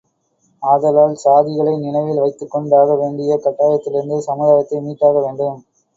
[0.63, 5.59] ஆதலால் சாதிகளை நினைவில் வைத்துக் கொண்டாக வேண்டிய கட்டாயத்திலிருந்து சமுதாயத்தை மீட்டாக வேண்டும்.